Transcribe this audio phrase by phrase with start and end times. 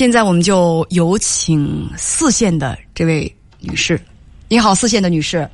[0.00, 4.00] 现在我们就有请四线的这位女士。
[4.48, 5.46] 你好，四线的女士。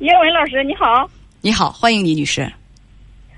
[0.00, 1.08] 叶文老师，你好。
[1.40, 2.42] 你好，欢迎你，女士。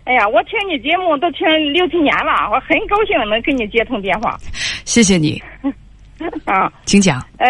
[0.03, 4.37] 哎呀，我听你节目都听六七年了，我很高兴能跟你接通电话。
[4.85, 5.41] 谢谢你。
[6.45, 7.25] 啊，请讲。
[7.39, 7.49] 呃，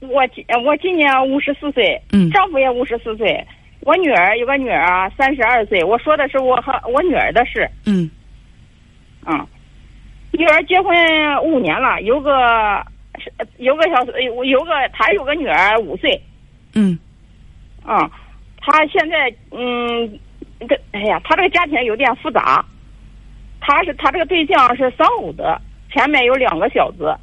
[0.00, 3.42] 我今我今年五十四岁，嗯，丈夫也五十四岁，
[3.86, 5.82] 我女儿有个女儿啊，三十二岁。
[5.82, 7.66] 我说的是我和我女儿的事。
[7.86, 8.10] 嗯。
[9.24, 9.46] 啊，
[10.40, 10.96] 女儿结婚
[11.42, 12.82] 五年了，有个
[13.58, 16.18] 有个小有有个他有个女儿五岁。
[16.72, 16.98] 嗯。
[17.84, 18.10] 啊，
[18.56, 20.18] 他现在嗯，
[20.66, 22.64] 这哎呀，他这个家庭有点复杂。
[23.60, 25.60] 他是他这个对象是丧偶的，
[25.92, 27.14] 前面有两个小子。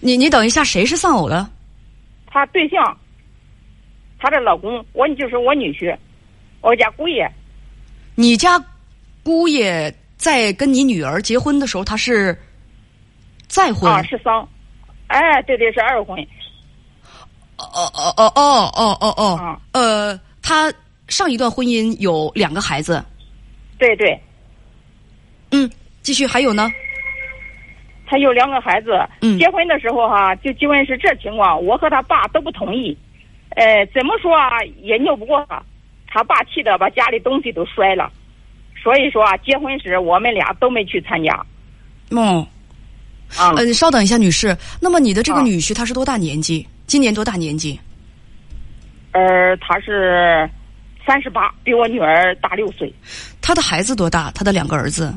[0.00, 1.44] 你你等一下，谁是丧偶的？
[2.26, 2.96] 他对象，
[4.20, 5.96] 她的老公，我就是我女婿，
[6.60, 7.28] 我家姑爷。
[8.14, 8.64] 你家
[9.24, 12.38] 姑爷在跟你女儿结婚的时候，他是
[13.48, 14.00] 再婚啊？
[14.04, 14.48] 是丧，
[15.08, 16.16] 哎，对对，是二婚。
[17.56, 20.72] 哦哦哦哦哦哦哦，呃，他
[21.08, 23.04] 上一段婚姻有两个孩子。
[23.78, 24.16] 对对。
[25.50, 25.68] 嗯，
[26.02, 26.70] 继续还有呢。
[28.06, 32.96] 他有两个孩子，嗯，结婚的时候哈，就结婚是这情况，我和他爸都不同意，
[33.56, 35.60] 呃，怎么说啊，也拗不过他，
[36.06, 38.12] 他爸气的把家里东西都摔了，
[38.82, 41.32] 所以说啊，结婚时我们俩都没去参加。
[42.10, 42.46] 哦，
[43.36, 46.66] 啊，呃，稍等一下，女士，那么你的这个女婿他是多大年纪？
[46.86, 47.78] 今年多大年纪？
[49.12, 50.48] 呃，他是
[51.06, 52.92] 三十八，比我女儿大六岁。
[53.40, 54.30] 他的孩子多大？
[54.32, 55.14] 他的两个儿子？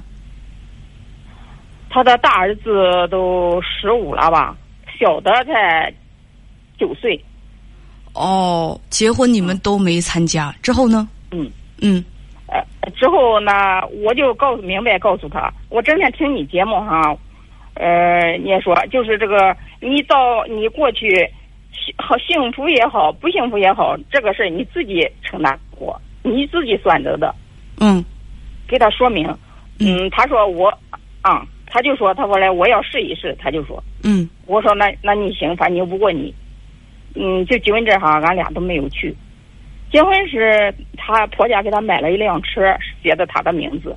[1.89, 4.55] 他的大儿子都十五了吧，
[4.99, 5.91] 小的才
[6.77, 7.19] 九岁。
[8.13, 11.07] 哦，结婚你们都没参加，之后呢？
[11.31, 11.49] 嗯
[11.81, 12.03] 嗯。
[12.47, 12.63] 呃，
[12.95, 13.51] 之后呢，
[14.03, 17.15] 我就告诉明白，告诉他，我整天听你节目哈，
[17.73, 21.27] 呃，你也说就是这个，你到你过去，
[21.97, 27.33] 好幸福也好，不幸福也好，这个事儿你自己承担过，你自己选择的。
[27.79, 28.03] 嗯。
[28.67, 29.27] 给他说明。
[29.79, 30.09] 嗯。
[30.11, 30.71] 他说我
[31.21, 33.83] 啊，他就说他说来我要试一试，他就说。
[34.03, 34.29] 嗯。
[34.45, 36.33] 我说那那你行，反正拗不过你。
[37.15, 39.15] 嗯，就结婚这哈，俺俩都没有去。
[39.91, 43.95] 结婚时，她婆家给她买了一辆车，写的她的名字。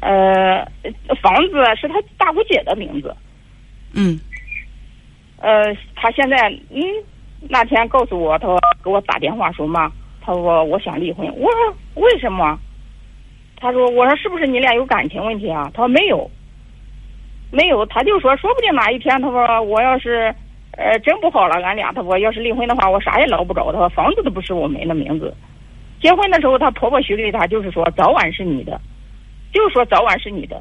[0.00, 0.66] 呃，
[1.22, 3.14] 房子是她大姑姐的名字。
[3.94, 4.18] 嗯。
[5.38, 6.36] 呃，她现在
[6.70, 6.82] 嗯，
[7.48, 11.26] 那天告诉我，她说给我打电话说嘛，她说我想离婚。
[11.36, 12.58] 我说为什么？
[13.56, 15.70] 她说我说是不是你俩有感情问题啊？
[15.72, 16.28] 她说没有，
[17.52, 17.86] 没有。
[17.86, 20.34] 她就说说不定哪一天，她说我要是。
[20.78, 21.92] 呃，真不好了，俺俩。
[21.92, 23.70] 他说，要是离婚的话，我啥也捞不着。
[23.72, 25.32] 他说，房子都不是我们的名字。
[26.00, 28.80] 结婚的时候，他婆婆许给她，就是说早晚是你的，
[29.52, 30.60] 就是说早晚是你的。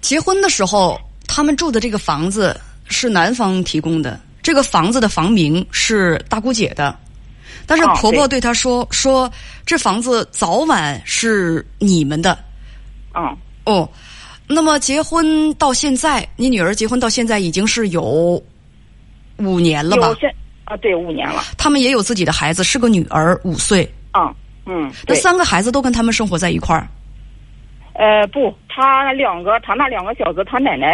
[0.00, 6.96] 结婚的时候，他们住的这个房子是男方提供的，这个房子的房名是大姑姐的，
[7.66, 9.30] 但是婆婆对她说：“说
[9.66, 12.38] 这房子早晚是你们的。”
[13.12, 13.36] 啊，
[13.66, 13.86] 哦，
[14.48, 18.42] 那么结婚到现在，你女儿结婚到现在已经是有。
[19.42, 20.08] 五年了吧？
[20.08, 20.28] 有
[20.64, 21.42] 啊，对，五年了。
[21.58, 23.88] 他们也有自己的孩子，是个女儿，五岁。
[24.12, 24.32] 啊，
[24.66, 24.90] 嗯。
[25.06, 26.86] 那三个孩子都跟他们生活在一块儿。
[27.94, 30.86] 呃，不，他两个，他那两个小子，他奶奶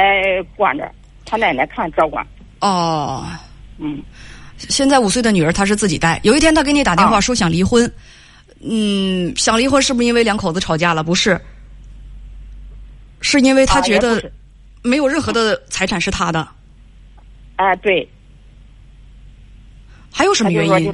[0.56, 0.90] 管着，
[1.24, 2.26] 他奶奶看照管。
[2.60, 3.24] 哦。
[3.78, 4.02] 嗯。
[4.56, 6.18] 现在五岁的女儿，她是自己带。
[6.24, 7.88] 有一天，他给你打电话说想离婚。
[8.60, 11.04] 嗯，想离婚是不是因为两口子吵架了？
[11.04, 11.40] 不是，
[13.20, 14.20] 是因为他觉得
[14.82, 16.48] 没有任何的财产是他的。
[17.54, 18.08] 哎，对。
[20.12, 20.92] 还有什么原因？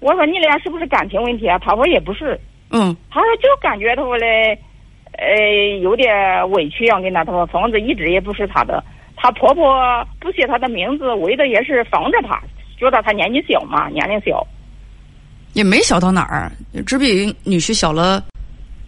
[0.00, 1.58] 我说你俩是不是感情问题啊？
[1.58, 2.38] 他说也不是。
[2.70, 2.96] 嗯。
[3.10, 4.56] 他说就感觉他说嘞，
[5.12, 7.24] 呃，有点委屈样跟他。
[7.24, 8.82] 他说房子一直也不是他的，
[9.16, 9.74] 他婆婆
[10.20, 12.40] 不写他的名字，为的也是防着他，
[12.78, 14.46] 觉得他年纪小嘛，年龄小。
[15.54, 16.52] 也没小到哪儿，
[16.86, 18.22] 只比女婿小了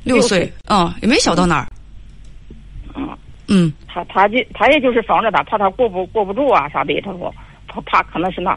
[0.05, 0.49] 六岁。
[0.69, 1.67] 嗯，也没小到哪儿。
[2.95, 3.09] 嗯。
[3.49, 3.73] 嗯。
[3.89, 7.01] 他他就他也就是防着他，怕他过不过不住啊啥的。
[7.01, 7.35] 他说
[7.73, 8.57] 他怕可能是那。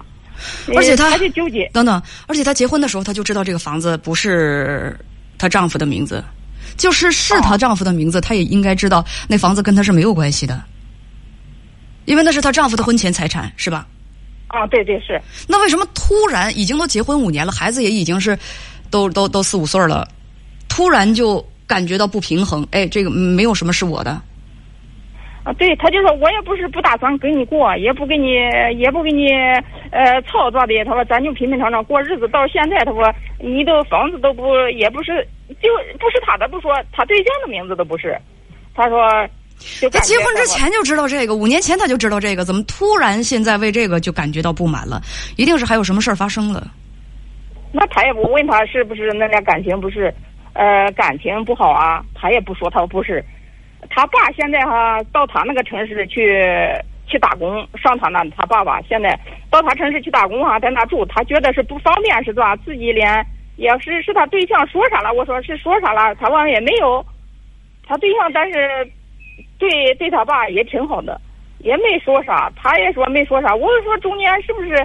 [0.75, 4.99] 而且他就纠结等等，而且他结婚的时候他就知道这个房子不是
[5.37, 6.23] 她丈夫的名字，
[6.75, 10.59] 就是是她丈夫的名字，她也应该知道那房子跟她是没有关系的，
[12.05, 13.85] 因为那是她丈夫的婚前财产，是吧？
[14.47, 15.21] 啊，对对是。
[15.47, 18.37] 那为什么突然已经都结婚五年了，孩子也已经是
[18.89, 20.07] 都都都四五岁了，
[20.67, 22.67] 突然就感觉到不平衡？
[22.71, 24.19] 哎，这个没有什么是我的。
[25.43, 28.29] 啊，对，他就说，我也不是不打算跟你过，也不跟你，
[28.77, 29.27] 也不跟你，
[29.91, 30.85] 呃，操作的。
[30.85, 32.25] 他说，咱就平平常常过日子。
[32.29, 35.27] 到现在，他说，你都房子都不，也不是，
[35.61, 35.69] 就
[35.99, 38.17] 不是他的，不说他对象的名字都不是，
[38.73, 39.05] 他说，
[39.91, 45.01] 他结婚之前就知道这个，五年前他就知道这个，怎么突然现在为这个就感觉到不满了？
[45.35, 46.65] 一定是还有什么事儿发生了。
[47.73, 50.13] 那他也不问他是不是那俩感情不是，
[50.53, 52.01] 呃，感情不好啊？
[52.15, 53.21] 他也不说，他说不是。
[53.95, 56.43] 他爸现在哈到他那个城市去
[57.05, 59.07] 去打工，上他那他爸爸现在
[59.51, 62.55] 到他城市去打工哈，在那住，他觉得是不方便是吧？
[62.55, 63.23] 自己连
[63.55, 65.13] 也是是他对象说啥了？
[65.13, 66.15] 我说是说啥了？
[66.15, 67.05] 他说也没有。
[67.85, 68.91] 他对象但是
[69.59, 71.21] 对对他爸也挺好的，
[71.59, 73.53] 也没说啥，他也说没说啥。
[73.53, 74.75] 我说中间是不是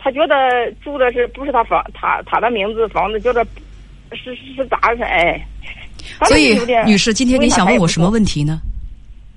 [0.00, 3.46] 他觉得住的是不是他房他他的名字房子觉得
[4.14, 5.06] 是是是咋的？
[5.06, 5.40] 哎。
[6.24, 8.60] 所以，女士，今天你想问我什么问题呢？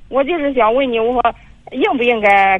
[0.07, 1.35] 我就是想问你，我说
[1.71, 2.57] 应不应该，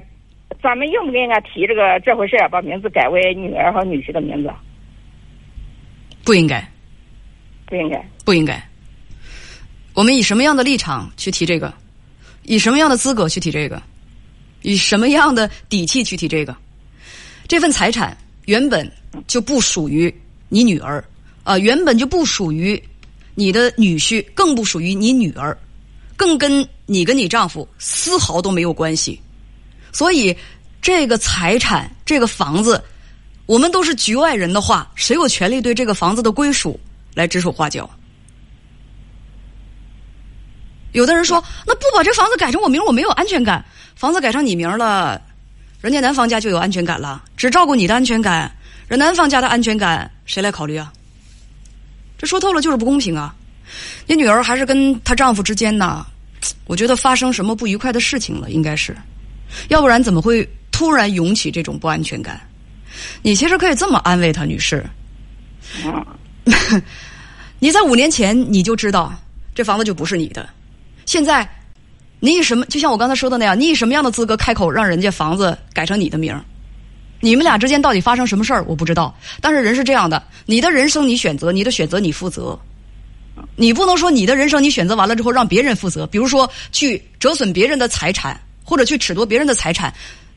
[0.61, 4.51] 咱们应不应该提这个这回事把名字改为女儿和女婿的名字？
[6.25, 6.69] 不应该，
[7.65, 8.61] 不应该，不应该。
[9.93, 11.73] 我们以什么样的立场去提这个？
[12.43, 13.81] 以什么样的资格去提这个？
[14.61, 16.55] 以什么样的底气去提这个？
[17.47, 18.15] 这份财产
[18.45, 18.91] 原本
[19.27, 20.13] 就不属于
[20.49, 21.03] 你女儿
[21.43, 22.81] 啊，原本就不属于。
[23.39, 25.57] 你的女婿更不属于你女儿，
[26.17, 29.17] 更跟你跟你丈夫丝毫都没有关系，
[29.93, 30.35] 所以
[30.81, 32.83] 这个财产、这个房子，
[33.45, 36.77] 我们都是局外人的话，谁有权利对这个房子的归属
[37.15, 37.89] 来指手画脚？
[40.91, 43.63] 有的人说，那不把这房子改成我名，我没有安全感。
[43.95, 45.21] 房子改成你名了，
[45.79, 48.53] 人家男方家就有安全感了，只照顾你的安全感，
[48.89, 50.91] 人男方家的安全感谁来考虑啊？
[52.19, 53.33] 这说透了就是不公平啊！
[54.05, 56.05] 你女儿还是跟她丈夫之间呢，
[56.65, 58.93] 我觉得发生什么不愉快的事情了，应该是，
[59.69, 62.41] 要不然怎么会突然涌起这种不安全感？
[63.21, 64.85] 你其实可以这么安慰她，女士，
[67.59, 69.13] 你在五年前你就知道
[69.55, 70.49] 这房子就不是你的，
[71.05, 71.49] 现在
[72.19, 72.65] 你以什么？
[72.65, 76.43] 就像我刚才说的那样，你以什么样的资格开口让人家房子改成你的名儿？
[77.19, 78.63] 你们俩之间到底发生什么事儿？
[78.67, 79.13] 我不知道。
[79.41, 82.57] 但是人是这样的，你的人生你选择，你的选择你负责。
[83.55, 89.93] 你不能说你的人生你选择完了之后让别人负责，比如说去折损别人的财产，或者去褫夺别人的财产，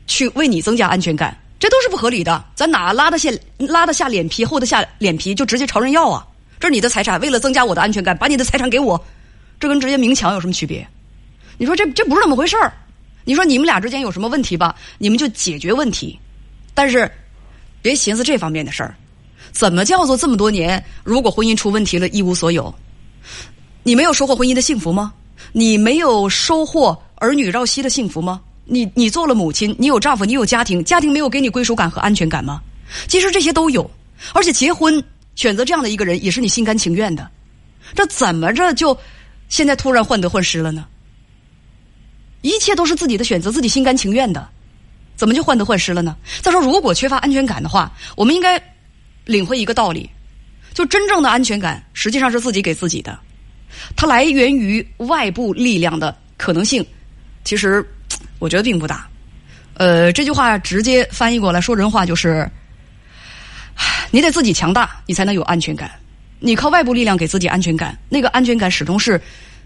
[0.07, 2.43] 去为你增加安全感，这都是不合理的。
[2.55, 6.25] 咱哪拉得下拉得下脸皮，厚得下脸皮就直接朝人要啊？
[6.59, 9.01] 这是你的财产，为了增加我的安全感，把你的财产给我，
[9.59, 10.85] 这跟直接明抢有什么区别？
[11.57, 12.73] 你说这这不是那么回事儿？
[13.25, 14.75] 你说你们俩之间有什么问题吧？
[14.97, 16.17] 你们就解决问题。
[16.73, 17.09] 但是，
[17.81, 18.95] 别寻思这方面的事儿。
[19.51, 20.83] 怎么叫做这么多年？
[21.03, 22.73] 如果婚姻出问题了，一无所有，
[23.83, 25.13] 你没有收获婚姻的幸福吗？
[25.51, 28.41] 你没有收获儿女绕膝的幸福吗？
[28.65, 32.61] 你你做了母亲，你有丈夫，你有家庭，家庭没有给你归属感和安全感吗？
[33.07, 33.89] 其实这些都有，
[34.33, 35.03] 而且结婚
[35.35, 37.29] 选择这样的一个人，也是你心甘情愿的。
[37.93, 38.97] 这怎么着就
[39.49, 40.87] 现在突然患得患失了呢？
[42.41, 44.49] 一切都是自己的选择，自己心甘情愿的。
[45.15, 46.15] 怎么就患得患失了呢？
[46.41, 48.61] 再说，如果缺乏安全感的话，我们应该
[49.25, 50.09] 领会一个道理：，
[50.73, 53.17] 就真正的安全感实际上是自己给自己的，
[53.95, 56.85] 它来源于外部力量的可能性，
[57.43, 57.85] 其实
[58.39, 59.07] 我觉得并不大。
[59.75, 62.49] 呃，这句话直接翻译过来说人话就是：
[64.11, 65.89] 你得自己强大，你才能有安全感。
[66.39, 69.19] 你靠外部力量给自己安全感，那个安全感始终是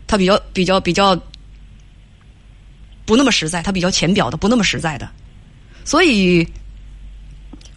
[0.05, 1.19] 它比较比较比较
[3.03, 5.09] 不那么实在，它比较浅表的，不那么实在的。
[5.87, 6.45] 所以，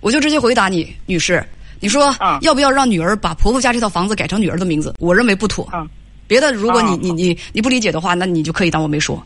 [0.00, 1.40] 我就直接回答你，女士，
[1.78, 4.92] 你说要不要让女儿把婆婆家这套房子改成女儿的名字？
[4.98, 5.70] 我认为不妥。
[6.26, 9.24] 别的，如果你你你你不理解的话，那你就可以当我没说。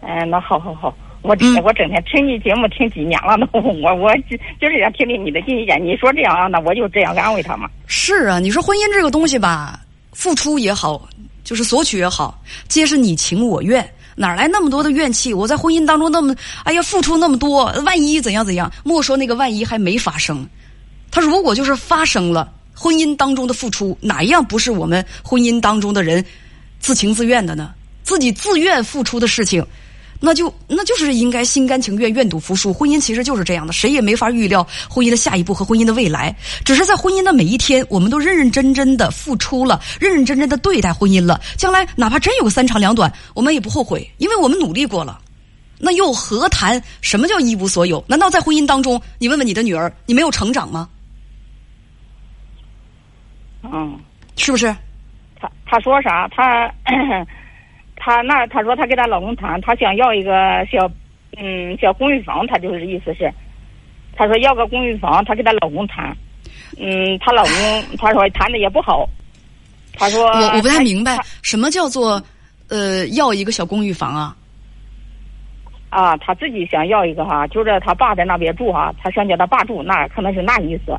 [0.00, 5.80] 哎，那好好好，我我整天听你节目听几年了，那我 我就就是想听听你的意见。
[5.80, 7.70] 你说这样，那我就这样安慰他嘛。
[7.86, 9.78] 是啊，你说婚姻这个东西吧，
[10.10, 11.08] 付出也好，
[11.44, 13.88] 就是索取也好，皆是你情我愿。
[14.16, 15.34] 哪来那么多的怨气？
[15.34, 18.70] 我在婚姻当中那么，哎呀，付出那么多，万一怎样怎样？
[18.84, 20.46] 莫说那个万一还没发生，
[21.10, 26.24] 他如果就是发生了，婚姻当中的付出哪一样不是我们婚姻当中的人
[26.80, 27.72] 自情自愿的呢？
[28.02, 29.64] 自己自愿付出的事情。
[30.24, 32.72] 那就那就是应该心甘情愿、愿赌服输。
[32.72, 36.34] 婚姻其实就是这样的，谁也没法预料婚姻的下一步和婚姻的未来。
[36.64, 41.38] 只是在婚姻的每一天，我们都认认真真的付出了，认认真真的对待婚姻了。
[41.58, 45.20] 将来哪怕真有个三长两短，我们也不后悔，因为我们努力过了。
[45.78, 48.02] 那又何谈什么叫一无所有？
[48.08, 50.88] 难道在婚姻当中，你问问你的女儿，你没有成长吗？
[53.62, 54.00] 嗯，
[54.36, 54.74] 是不是？
[55.38, 56.26] 他他说啥？
[56.28, 56.72] 他。
[57.96, 60.32] 她那她说她跟她老公谈，她想要一个
[60.70, 60.90] 小，
[61.36, 63.32] 嗯，小公寓房，她就是意思是，
[64.16, 66.16] 她说要个公寓房，她跟她老公谈，
[66.78, 69.08] 嗯，她老公她说谈的也不好，
[69.94, 72.22] 她说我我不太明白什么叫做
[72.68, 74.36] 呃要一个小公寓房啊？
[75.90, 80.92] 啊，她自己想要一个哈，就是她爸在那边住哈，她想叫她爸住，那可能是那意思。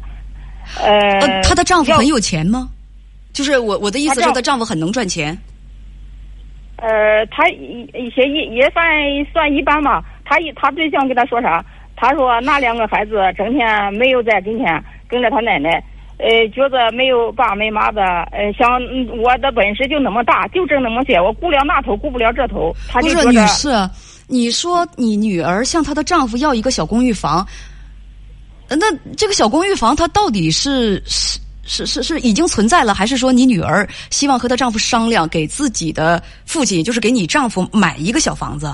[0.82, 2.70] 呃，她的丈夫很有钱吗？
[3.34, 5.38] 就是我我的意思是，她丈夫很能赚钱。
[6.78, 8.84] 呃，他一些也也算
[9.32, 10.04] 算一般嘛。
[10.26, 11.64] 他一他对象跟他说啥？
[11.96, 15.82] 他说那两个孩子整天没有在跟前跟着他奶奶，
[16.18, 18.68] 呃，觉得没有爸没妈的，呃，想
[19.22, 22.76] 我的本事就那么大，就挣那么些，我顾了那头顾不了这头。
[22.90, 23.70] 他就是女士，
[24.28, 27.48] 你说你女儿向她的丈夫要一个小公寓房，
[28.68, 31.40] 那这个小公寓房它到底是是？
[31.66, 38.72] 是是是已经存在了，还是说你女儿希望和她丈夫商量，给自己的父亲，就是给你丈夫买一个小房子？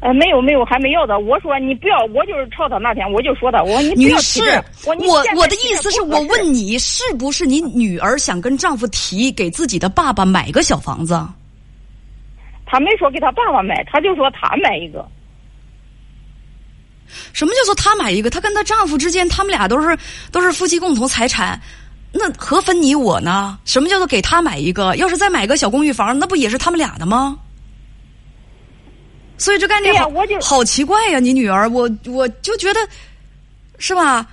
[0.00, 1.18] 呃，没有没有，还没要的。
[1.18, 4.42] 我说你不要，我就是吵他那天，我就说的，我说你女士，
[4.84, 11.18] 我我我的意思是我问你，是不是你女儿想跟丈夫提给自己的爸爸买个小房子？
[12.66, 15.02] 他没说给他爸爸买，他就说他买一个。
[17.32, 18.28] 什么叫做他买一个？
[18.28, 19.96] 她跟她丈夫之间，他们俩都是
[20.32, 21.58] 都是夫妻共同财产。
[22.16, 23.58] 那何分你我呢？
[23.64, 24.94] 什么叫做给他买一个？
[24.94, 27.36] 要是再买个小公寓房，那不也是他们俩的吗？
[29.36, 30.08] 所以这概念好
[30.40, 31.18] 好奇怪呀！
[31.18, 32.80] 你女儿，我我就觉得
[33.78, 34.24] 是吧？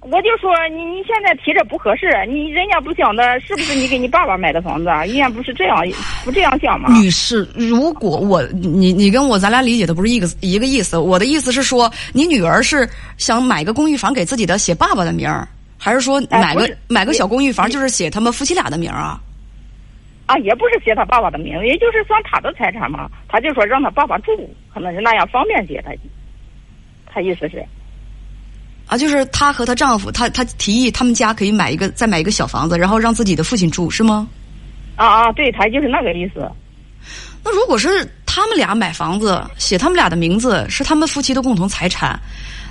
[0.00, 4.84] 我就说你你现在提这不合适，你人家不想的，是不是你给你爸爸买的房子？
[4.84, 5.84] 人家不是这样
[6.22, 6.96] 不这样想吗？
[7.00, 15.48] 女士，如果我你你跟我咱俩理解的不是一个一个意思，我的意思是说，你女儿是想买个公寓房给自己的写爸爸的名儿。
[15.86, 19.20] 还是说买个买个小公寓房，就是写他们夫妻俩的名啊？
[20.26, 23.08] 啊，也不是写他爸爸的名，也就是算他的财产嘛。
[23.28, 24.32] 他就说让他爸爸住，
[24.74, 25.80] 可能是那样方便些。
[25.82, 25.92] 他
[27.06, 27.64] 他意思是
[28.88, 34.28] 啊，就是她和她丈夫，她她提议他们家可以买一个再买一个小房子，然后让自己的父亲住，是吗？
[34.96, 36.50] 啊啊，对他就是那个意思。
[37.44, 42.18] 那如果是他们俩买房子，写他们俩的名字，是他们夫妻的共同财产。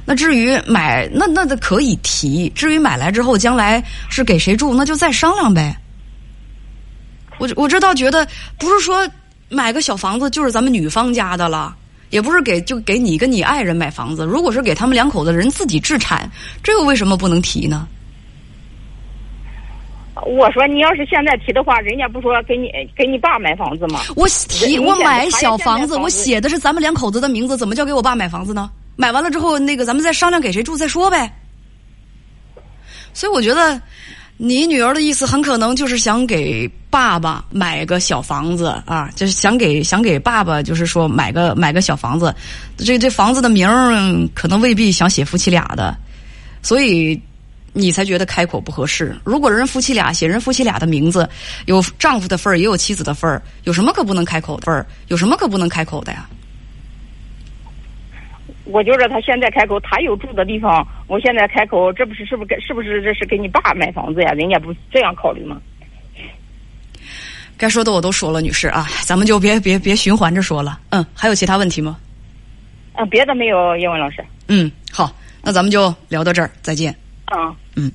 [0.05, 2.47] 那至于买，那那的可以提。
[2.49, 5.75] 至于买来之后，将来是给谁住，那就再商量呗。
[7.39, 8.25] 我我这倒觉得，
[8.59, 9.07] 不是说
[9.49, 11.75] 买个小房子就是咱们女方家的了，
[12.11, 14.23] 也不是给就给你跟你爱人买房子。
[14.23, 16.29] 如果是给他们两口子人自己置产，
[16.63, 17.87] 这又为什么不能提呢？
[20.25, 23.99] 我说你要是现在提的话，人家不说给你给你爸买房子吗？
[24.15, 28.69] 我提我买小房子，我写的是咱们两口子的名字，怎么叫给我爸买房子呢？
[28.95, 31.31] 买完了之后，那个咱们再商量给谁住再说呗。
[33.13, 33.81] 所以我觉得，
[34.37, 42.33] 你女儿的意思很可能就是想给爸爸买个小房子啊，就是想给想给爸爸，就是说买个买个小房子。
[42.77, 43.95] 这这房子的名儿
[44.33, 45.95] 可能未必想写夫妻俩的，
[46.61, 47.21] 所以
[47.71, 49.17] 你才觉得开口不合适。
[49.23, 51.29] 如果人夫妻俩写人夫妻俩的名字，
[51.65, 54.85] 有丈夫的份儿，也有妻子的份儿，有什么可不能开口的份儿？
[55.07, 56.27] 有什么可不能开口的呀？
[58.65, 60.85] 我觉着他现在开口，他有住的地方。
[61.07, 64.31] 我现在开口，这不是是不是给是不是这是给你爸买房子呀？
[64.33, 65.61] 人家不这样考虑吗？
[67.57, 70.79] 该说的我都说了，女士啊，咱们就别别别循环着说了。
[70.89, 71.97] 嗯，还有其他问题吗？
[72.93, 74.25] 啊，别的没有，叶文老师。
[74.47, 75.09] 嗯，好，
[75.41, 76.93] 那咱们就聊到这儿，再见。
[77.25, 77.91] 啊，嗯。